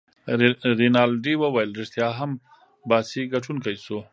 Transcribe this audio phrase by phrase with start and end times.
[0.79, 2.31] رینالډي وویل: ريښتیا هم،
[2.89, 3.99] باسي ګټونکی شو.